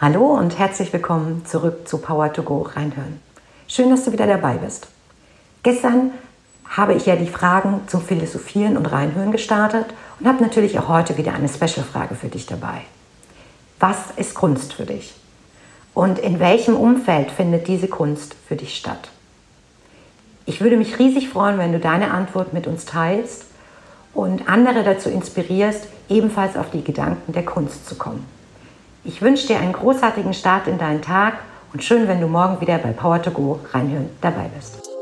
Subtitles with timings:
[0.00, 3.20] Hallo und herzlich willkommen zurück zu Power to Go reinhören.
[3.68, 4.88] Schön, dass du wieder dabei bist.
[5.62, 6.10] Gestern
[6.68, 9.86] habe ich ja die Fragen zum Philosophieren und Reinhören gestartet
[10.18, 12.80] und habe natürlich auch heute wieder eine Special-Frage für dich dabei.
[13.78, 15.14] Was ist Kunst für dich?
[15.94, 19.10] Und in welchem Umfeld findet diese Kunst für dich statt?
[20.44, 23.44] Ich würde mich riesig freuen, wenn du deine Antwort mit uns teilst
[24.12, 28.26] und andere dazu inspirierst, ebenfalls auf die Gedanken der Kunst zu kommen.
[29.06, 31.34] Ich wünsche dir einen großartigen Start in deinen Tag
[31.74, 34.93] und schön, wenn du morgen wieder bei Power to Go reinhören dabei bist.